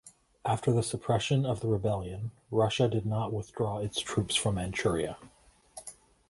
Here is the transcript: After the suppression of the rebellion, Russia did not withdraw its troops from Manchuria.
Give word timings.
After 0.43 0.71
the 0.71 0.81
suppression 0.81 1.45
of 1.45 1.59
the 1.59 1.67
rebellion, 1.67 2.31
Russia 2.49 2.87
did 2.87 3.05
not 3.05 3.31
withdraw 3.31 3.77
its 3.77 3.99
troops 3.99 4.33
from 4.35 4.55
Manchuria. 4.55 5.15